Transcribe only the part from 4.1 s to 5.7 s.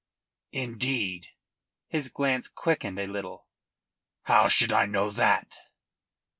"How should I know that?"